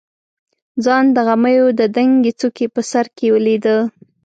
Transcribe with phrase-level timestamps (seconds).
[0.83, 3.77] ځان د غمیو د دنګې څوکې په سر کې لیده.